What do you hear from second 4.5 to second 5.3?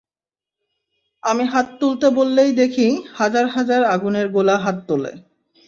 হাত তোলে।